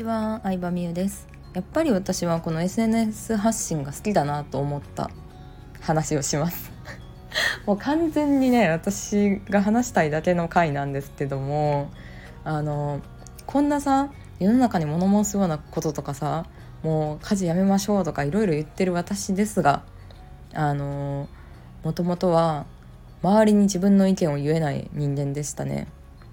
[0.00, 5.10] ちは、相葉美優ですやっぱり私はこの SNS 発信が好きだなと思った
[5.80, 6.72] 話をします
[7.66, 11.90] もう完全にね私が話したいだけの回なんですけども
[12.44, 13.00] あの
[13.46, 14.08] こんなさ
[14.38, 16.46] 世の中に物申すようなこととかさ
[16.82, 19.82] もう家事やめましょうとかいろいろ言ってる私ですが
[20.54, 21.28] あの
[21.84, 22.64] もともとは
[23.22, 25.88] 周りに自分の意見を言えない人間でしたね。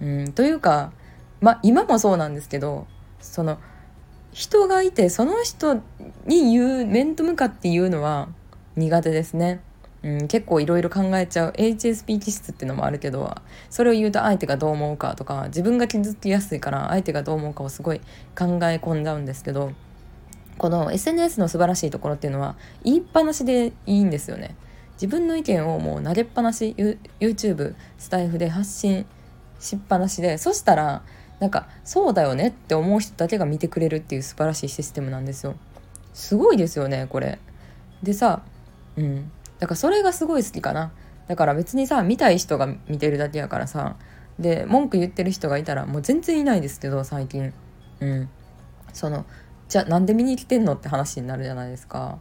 [0.00, 0.92] うん、というか
[1.40, 2.88] まあ今もそうなんですけど
[3.22, 3.58] その
[4.32, 5.82] 人がいてその人
[6.26, 8.28] に言う面と向かって言うのは
[8.76, 9.60] 苦手ですね。
[10.02, 13.36] うん、結構いろいろ考えちゃう HSP 気質っていうのもあるけど
[13.70, 18.00] それを言うと相手がどう思うかとか自分が傷つきやすいから相手がどう思うかをすごい
[18.36, 19.70] 考え込んじゃうんですけど
[20.58, 24.56] この SNS の素晴らしいところっていうのは言いっぱなしでいいんですよね。
[24.94, 26.76] 自分の意見をもう投げっぱなし
[27.18, 29.06] YouTube スタイフで発信
[29.58, 31.02] しっぱなしでそしたら
[31.42, 35.56] なんかそうだよねって思う人だけが見てくれるっていう素晴らしいシステムなんですよ。
[36.14, 37.40] すごいですよねこれ。
[38.00, 38.42] でさ
[38.96, 39.32] うん。
[39.58, 40.92] だからそれがすごい好きかな。
[41.26, 43.96] だから別にさ見たい人が見てるだけやからさ。
[44.38, 47.52] で文句言ってる人がいたらもう全然いないですけど最近。
[47.98, 48.28] うん。
[48.92, 49.26] その
[49.68, 52.20] じゃあなんで見に来てんのって話になるじゃないですか。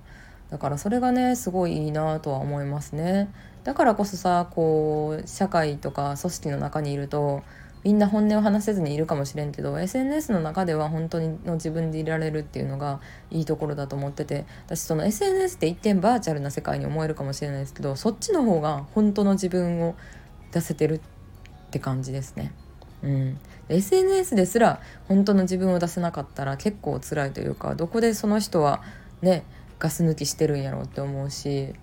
[0.50, 3.30] だからそれがねすごいいいなとは思いますね。
[3.64, 7.44] だからこそさこう社会とか組織の中にいると
[7.84, 13.00] みんな本音を話せずにいるかもしれんけど SNS の中では本当にの自分でいられるっていうのが
[13.32, 19.96] いいところだと思ってて私その SNS って一見バーチャルな世界に思えるかもしれないですけどそっちの方が本当の自分を
[20.52, 21.00] 出せてるっ
[21.72, 22.54] て感じですね。
[23.04, 28.84] うん、SNS ですら本当の自分を出せなかったら結構辛いというかどこでその人は
[29.24, 29.44] ね
[29.80, 31.74] ガス抜きしてるんやろうって思うし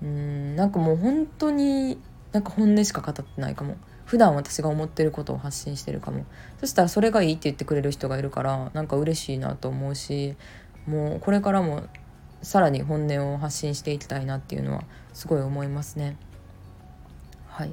[0.00, 1.98] うんなんかもう本当に
[2.32, 3.76] なんか本音しか語ってないかも。
[4.04, 6.24] 普段私が思ってることを発信してるかも。
[6.58, 10.34] そしたらそれがいいって言ってくれる人がいるからなんか嬉しいなと思うし
[10.86, 11.84] もうこれからも
[12.42, 14.82] さらに本音を発信していきたいなっていうのは
[15.12, 16.16] すごい思いますね。
[17.46, 17.70] はい。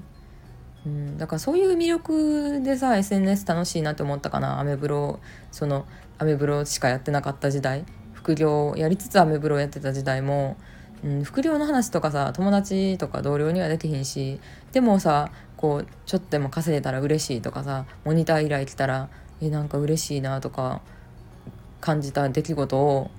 [0.86, 4.60] うんだからそういう魅力でさ SNS 楽しいなって思ったかな。
[4.60, 5.20] アメブロ
[5.52, 5.86] その
[6.20, 7.84] アメブロしかやってなかった時代。
[8.14, 10.58] 副業やりつつアメブロやってた時代も
[11.04, 14.40] うん、副業の話とかさ友達とか同僚にはできひんし
[14.72, 19.10] でもさこうちょっとでも稼げたら嬉しいとかさモニター依頼来たら
[19.42, 20.82] えなんか嬉しいなとか
[21.82, 23.12] 感じた出来事を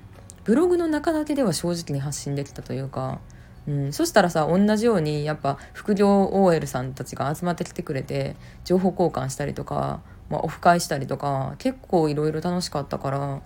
[0.44, 3.20] ブログの中だけでは正直に発信できたというか、
[3.68, 8.34] うん、そしたらさ同じようにやっぱ副業 OL さんたちが集まってきてくれて
[8.64, 10.00] 情報交換したりとか、
[10.30, 13.42] まあ、オフ会したりとか結構いろいろ楽しかったから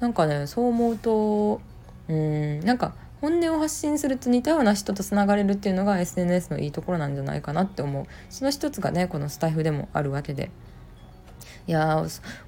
[0.00, 1.60] なんかねそう思うと
[2.08, 8.06] うんなんか本音を発信すると似たような人とつながれるっていうのが SNS のいいところなんじゃないかなって思う。
[8.30, 10.50] その一つがねこのスタイフでもあるわけで。
[11.66, 12.02] いや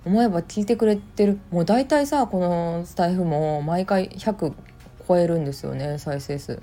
[0.07, 1.39] 思えば聞いてくれてる。
[1.51, 4.55] もう大体さこのスタイフも毎回100
[5.07, 6.63] 超えるんですよね再生数。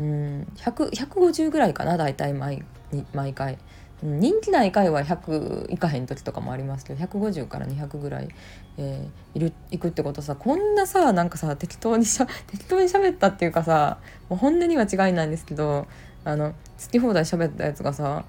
[0.00, 2.64] うん150ぐらいかな大体毎
[3.12, 3.58] 毎回。
[4.02, 8.28] 人気ない回は100いかへん時とかもありますけど150から200ぐらい、
[8.76, 13.98] えー、いるいくってことさこんなさなんかさ適当にしゃ 適当に喋ったっていうかさ
[14.28, 15.86] もう本音には違いないんですけど
[16.24, 16.56] あの好
[16.90, 18.24] き放題喋ったやつがさ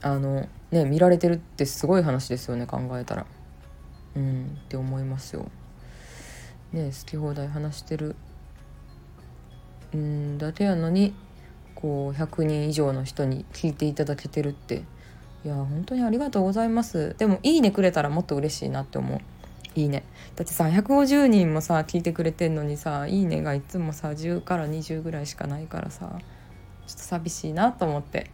[0.00, 3.26] あのね見られてるってすごい話ですよね考えたら
[4.16, 5.50] うんって思いますよ。
[6.72, 8.16] ね好き放題話してる
[9.94, 11.14] んだけやのに
[11.74, 14.84] こう100人以上の人に聞いていただけてるって。
[15.44, 17.16] いや本当にありがとうございます。
[17.18, 19.20] でも「いいね」くれたらもっと嬉しいなって思う。
[19.74, 20.04] いいね。
[20.36, 26.12] だってさ150人もさ聞いてくれてんのにさ「いいね」がいつもさ10から20ぐらいしかないからさ
[26.86, 28.30] ちょっと寂しいなと思って。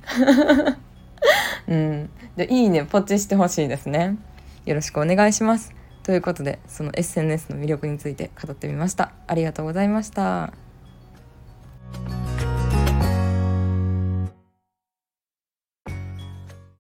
[1.66, 2.10] うん。
[2.37, 4.19] で「いいね」ポチしてほしいですね。
[4.66, 5.72] よろしくお願いします。
[6.03, 9.12] ということでその SNS の魅力について語ってみました。
[9.26, 10.68] ありがとうございました。